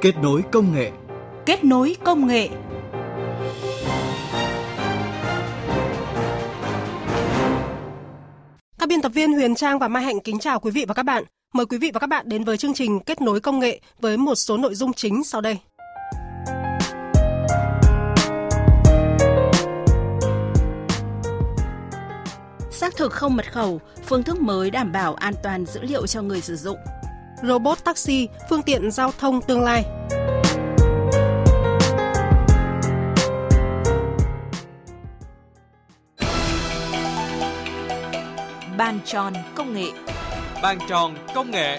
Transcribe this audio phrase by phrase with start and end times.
[0.00, 0.90] Kết nối công nghệ.
[1.46, 2.48] Kết nối công nghệ.
[8.78, 11.02] Các biên tập viên Huyền Trang và Mai Hạnh kính chào quý vị và các
[11.02, 11.24] bạn.
[11.54, 14.16] Mời quý vị và các bạn đến với chương trình Kết nối công nghệ với
[14.16, 15.58] một số nội dung chính sau đây.
[22.70, 26.22] Xác thực không mật khẩu, phương thức mới đảm bảo an toàn dữ liệu cho
[26.22, 26.78] người sử dụng.
[27.42, 29.84] Robot taxi, phương tiện giao thông tương lai.
[38.76, 39.86] Bàn tròn công nghệ.
[40.62, 41.78] Bàn tròn công nghệ.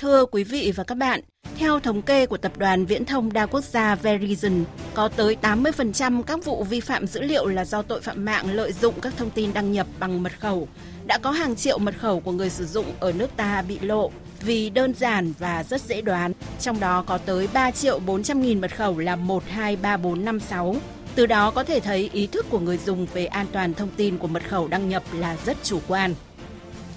[0.00, 1.20] Thưa quý vị và các bạn,
[1.56, 4.64] theo thống kê của tập đoàn viễn thông đa quốc gia Verizon,
[4.94, 8.72] có tới 80% các vụ vi phạm dữ liệu là do tội phạm mạng lợi
[8.72, 10.68] dụng các thông tin đăng nhập bằng mật khẩu.
[11.06, 14.10] Đã có hàng triệu mật khẩu của người sử dụng ở nước ta bị lộ
[14.40, 16.32] vì đơn giản và rất dễ đoán.
[16.60, 20.76] Trong đó có tới 3 triệu 400 nghìn mật khẩu là 123456.
[21.14, 24.18] Từ đó có thể thấy ý thức của người dùng về an toàn thông tin
[24.18, 26.14] của mật khẩu đăng nhập là rất chủ quan.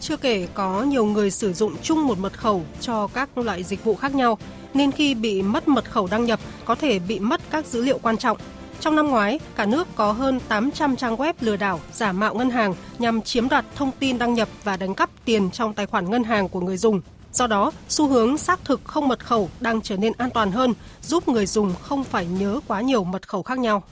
[0.03, 3.83] Chưa kể có nhiều người sử dụng chung một mật khẩu cho các loại dịch
[3.83, 4.37] vụ khác nhau,
[4.73, 7.99] nên khi bị mất mật khẩu đăng nhập có thể bị mất các dữ liệu
[8.01, 8.37] quan trọng.
[8.79, 12.49] Trong năm ngoái, cả nước có hơn 800 trang web lừa đảo, giả mạo ngân
[12.49, 16.09] hàng nhằm chiếm đoạt thông tin đăng nhập và đánh cắp tiền trong tài khoản
[16.09, 17.01] ngân hàng của người dùng.
[17.33, 20.73] Do đó, xu hướng xác thực không mật khẩu đang trở nên an toàn hơn,
[21.01, 23.83] giúp người dùng không phải nhớ quá nhiều mật khẩu khác nhau.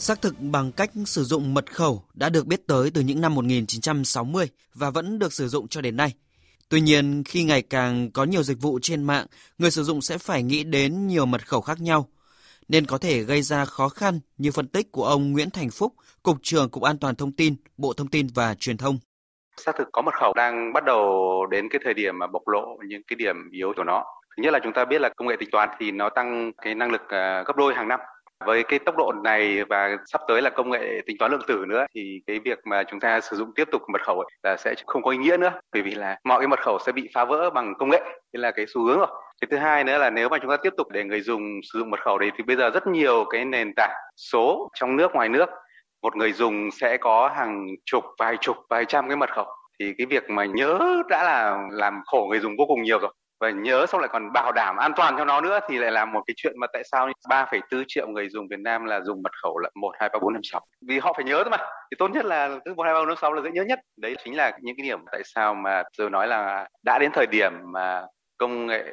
[0.00, 3.34] Xác thực bằng cách sử dụng mật khẩu đã được biết tới từ những năm
[3.34, 6.14] 1960 và vẫn được sử dụng cho đến nay.
[6.68, 9.26] Tuy nhiên, khi ngày càng có nhiều dịch vụ trên mạng,
[9.58, 12.08] người sử dụng sẽ phải nghĩ đến nhiều mật khẩu khác nhau,
[12.68, 15.92] nên có thể gây ra khó khăn như phân tích của ông Nguyễn Thành Phúc,
[16.22, 18.98] Cục trưởng Cục An toàn Thông tin, Bộ Thông tin và Truyền thông.
[19.56, 21.06] Xác thực có mật khẩu đang bắt đầu
[21.50, 24.04] đến cái thời điểm mà bộc lộ những cái điểm yếu của nó.
[24.36, 26.74] Thứ nhất là chúng ta biết là công nghệ tính toán thì nó tăng cái
[26.74, 28.00] năng lực à, gấp đôi hàng năm
[28.46, 31.64] với cái tốc độ này và sắp tới là công nghệ tính toán lượng tử
[31.68, 34.56] nữa, thì cái việc mà chúng ta sử dụng tiếp tục mật khẩu ấy là
[34.56, 35.52] sẽ không có ý nghĩa nữa.
[35.72, 38.00] Bởi vì là mọi cái mật khẩu sẽ bị phá vỡ bằng công nghệ.
[38.06, 39.06] Thế là cái xu hướng rồi.
[39.40, 41.78] Cái thứ hai nữa là nếu mà chúng ta tiếp tục để người dùng sử
[41.78, 45.14] dụng mật khẩu đấy, thì bây giờ rất nhiều cái nền tảng số trong nước,
[45.14, 45.48] ngoài nước,
[46.02, 49.46] một người dùng sẽ có hàng chục, vài chục, vài trăm cái mật khẩu.
[49.80, 53.12] Thì cái việc mà nhớ đã là làm khổ người dùng vô cùng nhiều rồi
[53.40, 56.04] và nhớ xong lại còn bảo đảm an toàn cho nó nữa thì lại là
[56.04, 59.32] một cái chuyện mà tại sao 3,4 triệu người dùng Việt Nam là dùng mật
[59.42, 61.56] khẩu là 1 2 3 4 5 6 vì họ phải nhớ thôi mà.
[61.58, 63.78] Thì tốt nhất là cứ 1 2 3 4 5 6 là dễ nhớ nhất.
[63.96, 67.26] Đấy chính là những cái điểm tại sao mà tôi nói là đã đến thời
[67.26, 68.02] điểm mà
[68.38, 68.84] công nghệ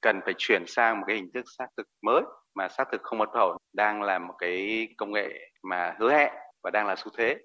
[0.00, 2.22] cần phải chuyển sang một cái hình thức xác thực mới
[2.54, 5.28] mà xác thực không mật khẩu đang là một cái công nghệ
[5.62, 6.32] mà hứa hẹn
[6.64, 7.36] và đang là xu thế.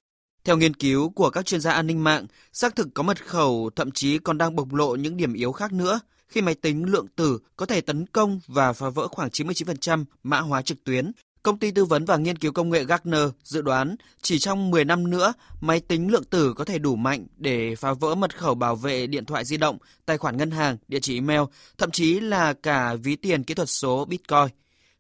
[0.46, 3.70] Theo nghiên cứu của các chuyên gia an ninh mạng, xác thực có mật khẩu
[3.76, 6.00] thậm chí còn đang bộc lộ những điểm yếu khác nữa
[6.32, 10.40] khi máy tính lượng tử có thể tấn công và phá vỡ khoảng 99% mã
[10.40, 11.12] hóa trực tuyến.
[11.44, 14.86] Công ty tư vấn và nghiên cứu công nghệ Gartner dự đoán chỉ trong 10
[14.86, 18.56] năm nữa, máy tính lượng tử có thể đủ mạnh để phá vỡ mật khẩu
[18.56, 21.42] bảo vệ điện thoại di động, tài khoản ngân hàng, địa chỉ email,
[21.78, 24.48] thậm chí là cả ví tiền kỹ thuật số Bitcoin.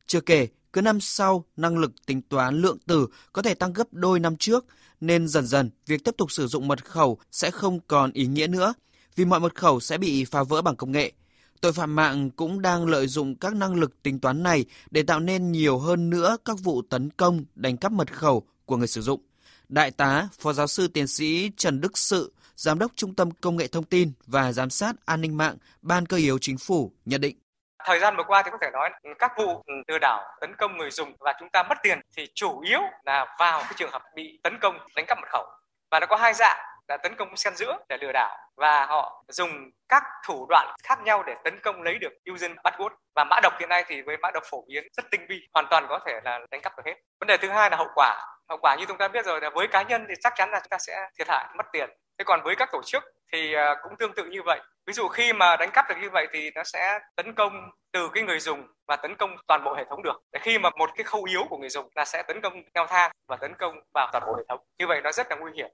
[0.07, 3.93] Chưa kể, cứ năm sau, năng lực tính toán lượng tử có thể tăng gấp
[3.93, 4.65] đôi năm trước,
[5.01, 8.47] nên dần dần việc tiếp tục sử dụng mật khẩu sẽ không còn ý nghĩa
[8.47, 8.73] nữa,
[9.15, 11.11] vì mọi mật khẩu sẽ bị phá vỡ bằng công nghệ.
[11.61, 15.19] Tội phạm mạng cũng đang lợi dụng các năng lực tính toán này để tạo
[15.19, 19.01] nên nhiều hơn nữa các vụ tấn công, đánh cắp mật khẩu của người sử
[19.01, 19.21] dụng.
[19.69, 23.57] Đại tá, Phó giáo sư tiến sĩ Trần Đức Sự, Giám đốc Trung tâm Công
[23.57, 27.21] nghệ Thông tin và Giám sát An ninh mạng, Ban Cơ yếu Chính phủ nhận
[27.21, 27.37] định.
[27.85, 28.89] Thời gian vừa qua thì có thể nói
[29.19, 32.59] các vụ lừa đảo tấn công người dùng và chúng ta mất tiền thì chủ
[32.59, 35.45] yếu là vào cái trường hợp bị tấn công đánh cắp mật khẩu.
[35.91, 36.57] Và nó có hai dạng
[36.91, 39.51] là tấn công xen giữa để lừa đảo và họ dùng
[39.89, 43.53] các thủ đoạn khác nhau để tấn công lấy được user password và mã độc
[43.59, 46.19] hiện nay thì với mã độc phổ biến rất tinh vi, hoàn toàn có thể
[46.23, 46.95] là đánh cắp được hết.
[47.19, 48.27] Vấn đề thứ hai là hậu quả.
[48.49, 50.59] Hậu quả như chúng ta biết rồi là với cá nhân thì chắc chắn là
[50.59, 51.89] chúng ta sẽ thiệt hại, mất tiền.
[52.17, 54.59] Thế còn với các tổ chức thì à, cũng tương tự như vậy.
[54.85, 58.09] Ví dụ khi mà đánh cắp được như vậy thì nó sẽ tấn công từ
[58.13, 60.21] cái người dùng và tấn công toàn bộ hệ thống được.
[60.31, 62.85] Để khi mà một cái khâu yếu của người dùng là sẽ tấn công leo
[62.87, 64.59] thang và tấn công vào toàn bộ hệ thống.
[64.79, 65.69] Như vậy nó rất là nguy hiểm.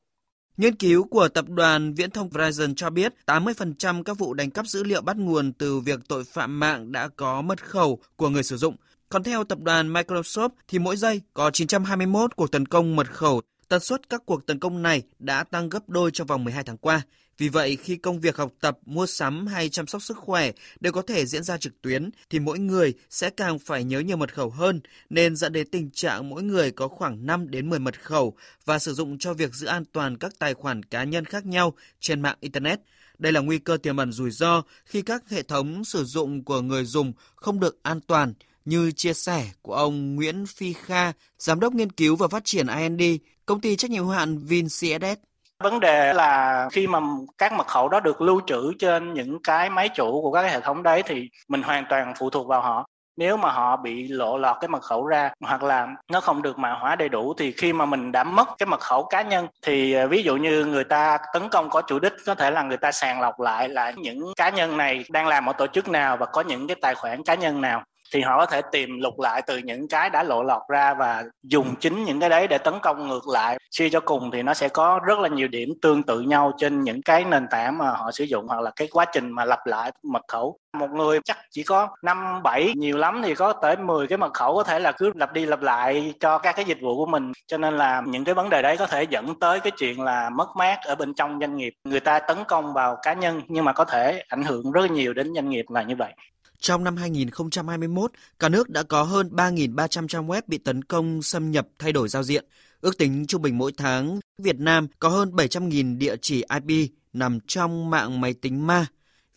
[0.58, 4.68] Nghiên cứu của tập đoàn Viễn thông Verizon cho biết 80% các vụ đánh cắp
[4.68, 8.44] dữ liệu bắt nguồn từ việc tội phạm mạng đã có mật khẩu của người
[8.44, 8.76] sử dụng.
[9.10, 13.42] Còn theo tập đoàn Microsoft thì mỗi giây có 921 cuộc tấn công mật khẩu
[13.68, 16.78] Tần suất các cuộc tấn công này đã tăng gấp đôi trong vòng 12 tháng
[16.78, 17.02] qua.
[17.38, 20.94] Vì vậy, khi công việc học tập, mua sắm hay chăm sóc sức khỏe đều
[20.94, 24.34] có thể diễn ra trực tuyến, thì mỗi người sẽ càng phải nhớ nhiều mật
[24.34, 28.04] khẩu hơn, nên dẫn đến tình trạng mỗi người có khoảng 5 đến 10 mật
[28.04, 31.46] khẩu và sử dụng cho việc giữ an toàn các tài khoản cá nhân khác
[31.46, 32.80] nhau trên mạng Internet.
[33.18, 36.62] Đây là nguy cơ tiềm ẩn rủi ro khi các hệ thống sử dụng của
[36.62, 38.34] người dùng không được an toàn,
[38.66, 42.68] như chia sẻ của ông Nguyễn Phi Kha, Giám đốc nghiên cứu và phát triển
[42.68, 45.27] IND, công ty trách nhiệm hữu hạn VinCSS.
[45.64, 47.00] Vấn đề là khi mà
[47.38, 50.60] các mật khẩu đó được lưu trữ trên những cái máy chủ của các hệ
[50.60, 52.88] thống đấy thì mình hoàn toàn phụ thuộc vào họ.
[53.18, 56.58] Nếu mà họ bị lộ lọt cái mật khẩu ra hoặc là nó không được
[56.60, 59.48] mã hóa đầy đủ thì khi mà mình đã mất cái mật khẩu cá nhân
[59.62, 62.62] thì à, ví dụ như người ta tấn công có chủ đích, có thể là
[62.62, 65.90] người ta sàng lọc lại là những cá nhân này đang làm ở tổ chức
[65.90, 67.84] nào và có những cái tài khoản cá nhân nào
[68.14, 71.24] thì họ có thể tìm lục lại từ những cái đã lộ lọt ra và
[71.44, 73.58] dùng chính những cái đấy để tấn công ngược lại.
[73.72, 76.82] Suy cho cùng thì nó sẽ có rất là nhiều điểm tương tự nhau trên
[76.82, 79.66] những cái nền tảng mà họ sử dụng hoặc là cái quá trình mà lặp
[79.66, 80.58] lại mật khẩu.
[80.78, 84.34] Một người chắc chỉ có năm bảy nhiều lắm thì có tới 10 cái mật
[84.34, 87.06] khẩu có thể là cứ lặp đi lặp lại cho các cái dịch vụ của
[87.06, 87.32] mình.
[87.48, 90.30] Cho nên là những cái vấn đề đấy có thể dẫn tới cái chuyện là
[90.30, 91.74] mất mát ở bên trong doanh nghiệp.
[91.84, 95.14] Người ta tấn công vào cá nhân nhưng mà có thể ảnh hưởng rất nhiều
[95.14, 96.14] đến doanh nghiệp là như vậy
[96.60, 101.52] trong năm 2021, cả nước đã có hơn 3.300 trang web bị tấn công xâm
[101.52, 102.46] nhập thay đổi giao diện.
[102.82, 107.40] Ước tính trung bình mỗi tháng, Việt Nam có hơn 700.000 địa chỉ IP nằm
[107.48, 108.86] trong mạng máy tính ma.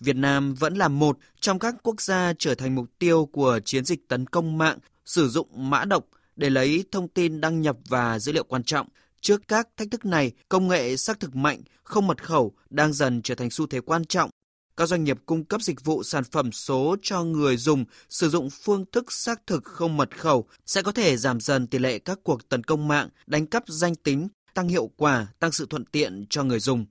[0.01, 3.85] Việt Nam vẫn là một trong các quốc gia trở thành mục tiêu của chiến
[3.85, 6.07] dịch tấn công mạng sử dụng mã độc
[6.37, 8.89] để lấy thông tin đăng nhập và dữ liệu quan trọng.
[9.21, 13.23] Trước các thách thức này, công nghệ xác thực mạnh, không mật khẩu đang dần
[13.23, 14.31] trở thành xu thế quan trọng
[14.81, 18.51] các doanh nghiệp cung cấp dịch vụ sản phẩm số cho người dùng sử dụng
[18.51, 22.19] phương thức xác thực không mật khẩu sẽ có thể giảm dần tỷ lệ các
[22.23, 26.27] cuộc tấn công mạng, đánh cắp danh tính, tăng hiệu quả, tăng sự thuận tiện
[26.31, 26.87] cho người dùng.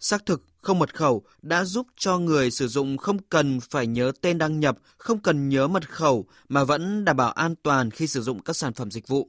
[0.00, 4.12] Xác thực không mật khẩu đã giúp cho người sử dụng không cần phải nhớ
[4.20, 8.06] tên đăng nhập, không cần nhớ mật khẩu mà vẫn đảm bảo an toàn khi
[8.06, 9.28] sử dụng các sản phẩm dịch vụ.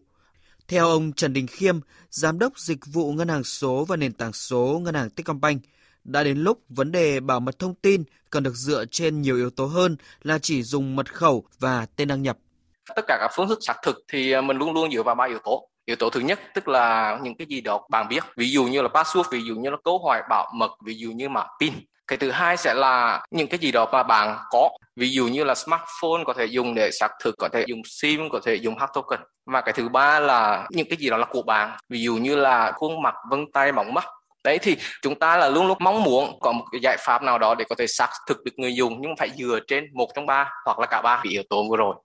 [0.68, 1.80] Theo ông Trần Đình Khiêm,
[2.10, 5.64] Giám đốc Dịch vụ Ngân hàng số và Nền tảng số Ngân hàng Techcombank,
[6.04, 9.50] đã đến lúc vấn đề bảo mật thông tin cần được dựa trên nhiều yếu
[9.50, 12.38] tố hơn là chỉ dùng mật khẩu và tên đăng nhập.
[12.96, 15.26] Tất cả các phương thức xác thực thì à, mình luôn luôn dựa vào ba
[15.26, 15.70] yếu tố.
[15.86, 18.82] Yếu tố thứ nhất tức là những cái gì đó bạn biết, ví dụ như
[18.82, 21.74] là password, ví dụ như là câu hỏi bảo mật, ví dụ như mã pin.
[22.08, 25.44] Cái thứ hai sẽ là những cái gì đó mà bạn có, ví dụ như
[25.44, 28.78] là smartphone có thể dùng để xác thực, có thể dùng SIM, có thể dùng
[28.78, 29.20] hard token.
[29.46, 32.36] Và cái thứ ba là những cái gì đó là của bạn, ví dụ như
[32.36, 34.06] là khuôn mặt, vân tay, móng mắt,
[34.44, 37.40] đấy thì chúng ta là luôn luôn mong muốn có một cái giải pháp nào
[37.40, 40.26] đó để có thể xác thực được người dùng nhưng phải dựa trên một trong
[40.26, 41.96] ba hoặc là cả ba yếu tố vừa rồi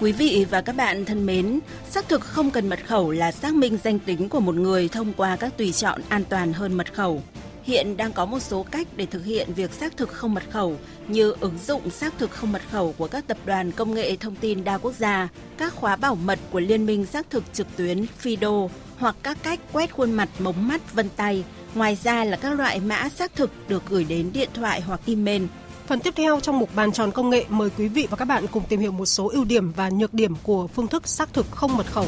[0.00, 1.60] Quý vị và các bạn thân mến,
[1.90, 5.12] xác thực không cần mật khẩu là xác minh danh tính của một người thông
[5.16, 7.22] qua các tùy chọn an toàn hơn mật khẩu.
[7.66, 10.76] Hiện đang có một số cách để thực hiện việc xác thực không mật khẩu
[11.08, 14.34] như ứng dụng xác thực không mật khẩu của các tập đoàn công nghệ thông
[14.34, 15.28] tin đa quốc gia,
[15.58, 18.68] các khóa bảo mật của Liên minh xác thực trực tuyến FIDO
[18.98, 21.44] hoặc các cách quét khuôn mặt mống mắt vân tay.
[21.74, 25.42] Ngoài ra là các loại mã xác thực được gửi đến điện thoại hoặc email.
[25.86, 28.46] Phần tiếp theo trong mục bàn tròn công nghệ mời quý vị và các bạn
[28.46, 31.46] cùng tìm hiểu một số ưu điểm và nhược điểm của phương thức xác thực
[31.50, 32.06] không mật khẩu.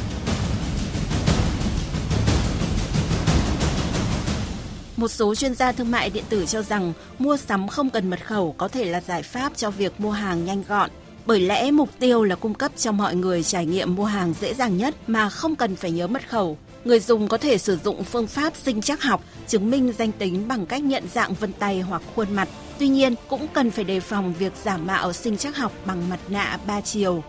[4.99, 8.27] Một số chuyên gia thương mại điện tử cho rằng mua sắm không cần mật
[8.27, 10.91] khẩu có thể là giải pháp cho việc mua hàng nhanh gọn.
[11.27, 14.55] Bởi lẽ mục tiêu là cung cấp cho mọi người trải nghiệm mua hàng dễ
[14.55, 16.59] dàng nhất mà không cần phải nhớ mật khẩu.
[16.85, 20.49] Người dùng có thể sử dụng phương pháp sinh chắc học chứng minh danh tính
[20.49, 22.49] bằng cách nhận dạng vân tay hoặc khuôn mặt.
[22.79, 26.21] Tuy nhiên, cũng cần phải đề phòng việc giả mạo sinh chắc học bằng mặt
[26.29, 27.23] nạ ba chiều.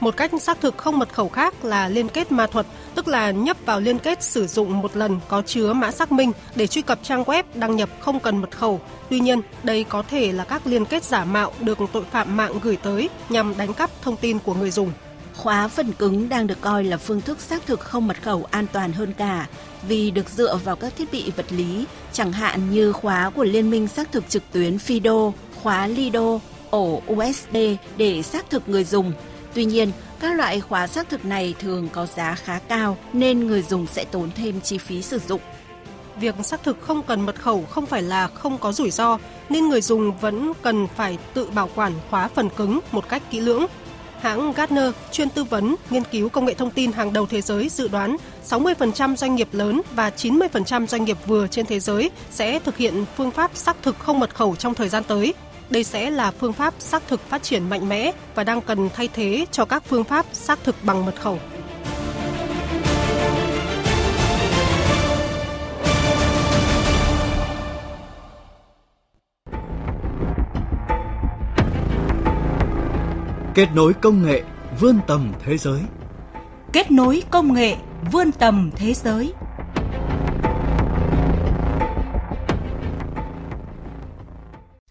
[0.00, 3.30] Một cách xác thực không mật khẩu khác là liên kết ma thuật, tức là
[3.30, 6.82] nhấp vào liên kết sử dụng một lần có chứa mã xác minh để truy
[6.82, 8.80] cập trang web đăng nhập không cần mật khẩu.
[9.10, 12.52] Tuy nhiên, đây có thể là các liên kết giả mạo được tội phạm mạng
[12.62, 14.92] gửi tới nhằm đánh cắp thông tin của người dùng.
[15.36, 18.66] Khóa phần cứng đang được coi là phương thức xác thực không mật khẩu an
[18.72, 19.46] toàn hơn cả
[19.88, 23.70] vì được dựa vào các thiết bị vật lý, chẳng hạn như khóa của Liên
[23.70, 26.38] minh xác thực trực tuyến FIDO, khóa Lido,
[26.70, 27.56] ổ USB
[27.96, 29.12] để xác thực người dùng
[29.56, 33.62] Tuy nhiên, các loại khóa xác thực này thường có giá khá cao nên người
[33.62, 35.40] dùng sẽ tốn thêm chi phí sử dụng.
[36.20, 39.68] Việc xác thực không cần mật khẩu không phải là không có rủi ro, nên
[39.68, 43.66] người dùng vẫn cần phải tự bảo quản khóa phần cứng một cách kỹ lưỡng.
[44.20, 47.68] Hãng Gartner, chuyên tư vấn, nghiên cứu công nghệ thông tin hàng đầu thế giới
[47.68, 48.16] dự đoán
[48.48, 53.04] 60% doanh nghiệp lớn và 90% doanh nghiệp vừa trên thế giới sẽ thực hiện
[53.16, 55.34] phương pháp xác thực không mật khẩu trong thời gian tới
[55.70, 59.08] đây sẽ là phương pháp xác thực phát triển mạnh mẽ và đang cần thay
[59.14, 61.38] thế cho các phương pháp xác thực bằng mật khẩu.
[73.54, 74.42] Kết nối công nghệ
[74.80, 75.80] vươn tầm thế giới.
[76.72, 77.76] Kết nối công nghệ
[78.12, 79.32] vươn tầm thế giới.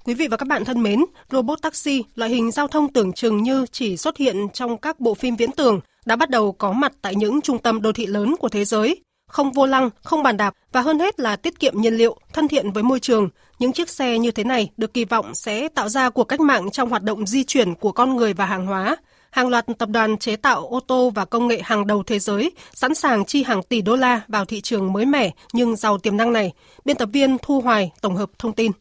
[0.05, 3.43] Quý vị và các bạn thân mến, robot taxi, loại hình giao thông tưởng chừng
[3.43, 6.91] như chỉ xuất hiện trong các bộ phim viễn tưởng, đã bắt đầu có mặt
[7.01, 9.01] tại những trung tâm đô thị lớn của thế giới.
[9.29, 12.47] Không vô lăng, không bàn đạp và hơn hết là tiết kiệm nhiên liệu, thân
[12.47, 13.29] thiện với môi trường.
[13.59, 16.71] Những chiếc xe như thế này được kỳ vọng sẽ tạo ra cuộc cách mạng
[16.71, 18.95] trong hoạt động di chuyển của con người và hàng hóa.
[19.31, 22.51] Hàng loạt tập đoàn chế tạo ô tô và công nghệ hàng đầu thế giới
[22.73, 26.17] sẵn sàng chi hàng tỷ đô la vào thị trường mới mẻ nhưng giàu tiềm
[26.17, 26.53] năng này.
[26.85, 28.71] Biên tập viên Thu Hoài tổng hợp thông tin.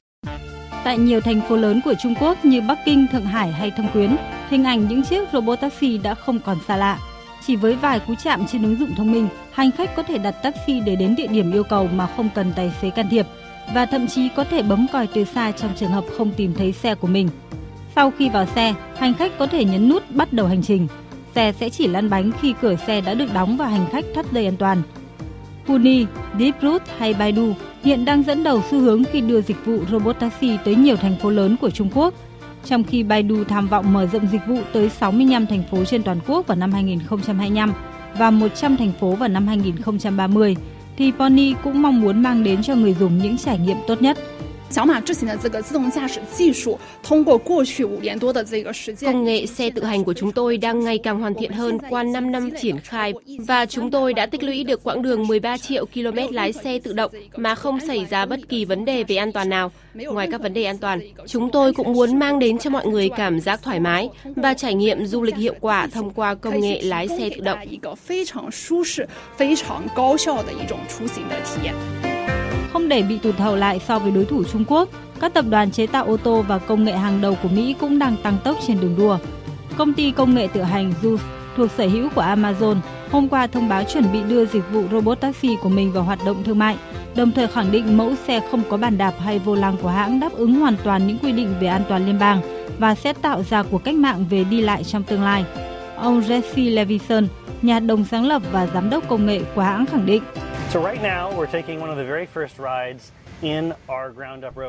[0.84, 3.86] Tại nhiều thành phố lớn của Trung Quốc như Bắc Kinh, Thượng Hải hay Thâm
[3.92, 4.16] Quyến,
[4.50, 6.98] hình ảnh những chiếc robot taxi đã không còn xa lạ.
[7.46, 10.30] Chỉ với vài cú chạm trên ứng dụng thông minh, hành khách có thể đặt
[10.30, 13.26] taxi để đến địa điểm yêu cầu mà không cần tài xế can thiệp
[13.74, 16.72] và thậm chí có thể bấm còi từ xa trong trường hợp không tìm thấy
[16.72, 17.28] xe của mình.
[17.94, 20.86] Sau khi vào xe, hành khách có thể nhấn nút bắt đầu hành trình.
[21.34, 24.32] Xe sẽ chỉ lăn bánh khi cửa xe đã được đóng và hành khách thắt
[24.32, 24.82] dây an toàn.
[25.66, 26.06] Huni,
[26.38, 30.58] Deeproot hay Baidu hiện đang dẫn đầu xu hướng khi đưa dịch vụ robot taxi
[30.64, 32.14] tới nhiều thành phố lớn của Trung Quốc,
[32.64, 36.18] trong khi Baidu tham vọng mở rộng dịch vụ tới 65 thành phố trên toàn
[36.26, 37.72] quốc vào năm 2025
[38.18, 40.56] và 100 thành phố vào năm 2030,
[40.96, 44.18] thì Pony cũng mong muốn mang đến cho người dùng những trải nghiệm tốt nhất–
[49.02, 52.02] Công nghệ xe tự hành của chúng tôi đang ngày càng hoàn thiện hơn qua
[52.02, 55.86] 5 năm triển khai và chúng tôi đã tích lũy được quãng đường 13 triệu
[55.86, 59.32] km lái xe tự động mà không xảy ra bất kỳ vấn đề về an
[59.32, 59.72] toàn nào.
[59.94, 63.10] Ngoài các vấn đề an toàn, chúng tôi cũng muốn mang đến cho mọi người
[63.16, 66.82] cảm giác thoải mái và trải nghiệm du lịch hiệu quả thông qua công nghệ
[66.82, 67.58] lái xe tự động.
[72.74, 74.88] Không để bị tụt hậu lại so với đối thủ Trung Quốc,
[75.20, 77.98] các tập đoàn chế tạo ô tô và công nghệ hàng đầu của Mỹ cũng
[77.98, 79.18] đang tăng tốc trên đường đua.
[79.76, 81.18] Công ty công nghệ tự hành Zeus
[81.56, 82.76] thuộc sở hữu của Amazon
[83.10, 86.18] hôm qua thông báo chuẩn bị đưa dịch vụ robot taxi của mình vào hoạt
[86.26, 86.76] động thương mại,
[87.16, 90.20] đồng thời khẳng định mẫu xe không có bàn đạp hay vô lăng của hãng
[90.20, 92.40] đáp ứng hoàn toàn những quy định về an toàn liên bang
[92.78, 95.44] và sẽ tạo ra cuộc cách mạng về đi lại trong tương lai.
[95.96, 97.28] Ông Jesse Levison,
[97.62, 100.22] nhà đồng sáng lập và giám đốc công nghệ của hãng khẳng định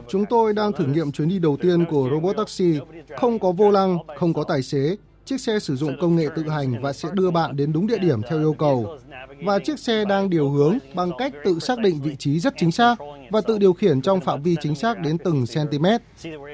[0.08, 2.80] Chúng tôi đang thử nghiệm chuyến đi đầu tiên của robot taxi,
[3.18, 4.96] không có vô lăng, không có tài xế.
[5.26, 7.98] Chiếc xe sử dụng công nghệ tự hành và sẽ đưa bạn đến đúng địa
[7.98, 8.98] điểm theo yêu cầu.
[9.44, 12.72] Và chiếc xe đang điều hướng bằng cách tự xác định vị trí rất chính
[12.72, 12.96] xác
[13.32, 15.86] và tự điều khiển trong phạm vi chính xác đến từng cm.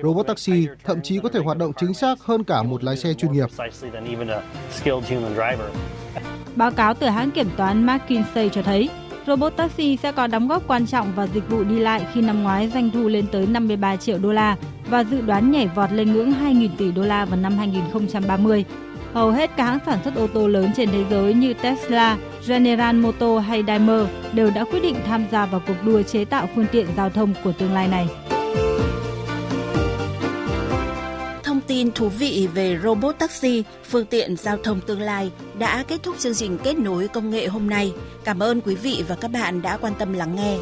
[0.03, 3.13] Robot taxi thậm chí có thể hoạt động chính xác hơn cả một lái xe
[3.13, 3.50] chuyên nghiệp.
[6.55, 8.89] Báo cáo từ hãng kiểm toán McKinsey cho thấy,
[9.28, 12.44] robot taxi sẽ có đóng góp quan trọng vào dịch vụ đi lại khi năm
[12.44, 14.56] ngoái doanh thu lên tới 53 triệu đô la
[14.90, 18.66] và dự đoán nhảy vọt lên ngưỡng 2.000 tỷ đô la vào năm 2030.
[19.13, 22.96] Hầu hết các hãng sản xuất ô tô lớn trên thế giới như Tesla, General
[22.96, 26.66] Motors hay Daimler đều đã quyết định tham gia vào cuộc đua chế tạo phương
[26.72, 28.08] tiện giao thông của tương lai này.
[31.44, 36.03] Thông tin thú vị về robot taxi, phương tiện giao thông tương lai đã kết
[36.03, 37.94] thúc chương trình kết nối công nghệ hôm nay.
[38.24, 40.58] Cảm ơn quý vị và các bạn đã quan tâm lắng nghe.